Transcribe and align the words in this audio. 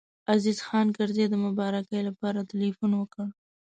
عزیز 0.33 0.59
خان 0.67 0.87
کرزی 0.97 1.25
د 1.29 1.35
مبارکۍ 1.45 2.01
لپاره 2.09 2.39
تیلفون 2.51 2.91
وکړ. 2.95 3.25